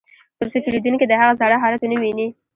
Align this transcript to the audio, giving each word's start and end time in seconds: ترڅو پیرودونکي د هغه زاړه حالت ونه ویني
ترڅو 0.37 0.57
پیرودونکي 0.65 1.05
د 1.07 1.13
هغه 1.21 1.33
زاړه 1.39 1.57
حالت 1.63 1.79
ونه 1.81 1.97
ویني 2.01 2.27